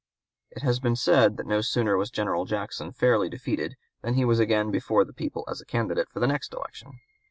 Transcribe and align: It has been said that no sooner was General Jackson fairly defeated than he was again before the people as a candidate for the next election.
It 0.49 0.63
has 0.63 0.79
been 0.79 0.95
said 0.95 1.37
that 1.37 1.45
no 1.45 1.61
sooner 1.61 1.95
was 1.95 2.09
General 2.09 2.45
Jackson 2.45 2.91
fairly 2.91 3.29
defeated 3.29 3.75
than 4.01 4.15
he 4.15 4.25
was 4.25 4.39
again 4.39 4.71
before 4.71 5.05
the 5.05 5.13
people 5.13 5.45
as 5.47 5.61
a 5.61 5.63
candidate 5.63 6.09
for 6.09 6.19
the 6.19 6.25
next 6.25 6.53
election. 6.55 6.99